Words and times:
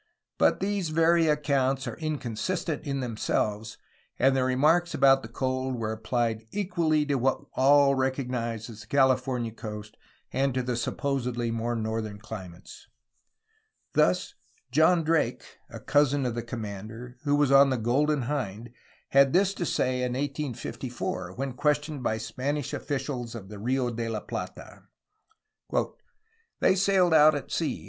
But 0.39 0.61
these 0.61 0.89
very 0.89 1.27
accounts 1.27 1.85
are 1.85 1.93
inconsistent 1.97 2.85
in 2.87 3.01
them 3.01 3.15
selves, 3.17 3.77
and 4.17 4.35
the 4.35 4.43
remarks 4.43 4.95
about 4.95 5.21
the 5.21 5.27
cold 5.27 5.75
were 5.75 5.91
applied 5.91 6.47
equally 6.49 7.05
to 7.05 7.19
what 7.19 7.41
all 7.53 7.93
recognize 7.93 8.67
as 8.67 8.81
the 8.81 8.87
California 8.87 9.51
coast 9.51 9.95
and 10.33 10.55
to 10.55 10.63
the 10.63 10.75
supposedly 10.75 11.51
more 11.51 11.75
northern 11.75 12.17
climes. 12.17 12.87
Thus, 13.93 14.33
John 14.71 15.03
Drake 15.03 15.43
(a 15.69 15.79
cousin 15.79 16.25
of 16.25 16.33
the 16.33 16.41
commander), 16.41 17.17
who 17.23 17.35
was 17.35 17.51
on 17.51 17.69
the 17.69 17.77
Golden 17.77 18.23
Hind, 18.23 18.71
had 19.09 19.33
this 19.33 19.53
to 19.53 19.67
say 19.67 19.97
in 19.97 20.13
1584, 20.13 21.35
when 21.35 21.53
questioned 21.53 22.01
by 22.01 22.17
Spanish 22.17 22.73
officials 22.73 23.35
of 23.35 23.49
the 23.49 23.59
Rio 23.59 23.91
de 23.91 24.09
la 24.09 24.21
Plata: 24.21 24.81
"they 26.59 26.73
sailed 26.73 27.13
out 27.13 27.35
at 27.35 27.51
sea.. 27.51 27.79